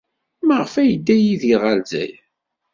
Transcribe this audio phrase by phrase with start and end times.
[0.47, 2.19] Maɣef ay yedda Yidir ɣer Lezzayer?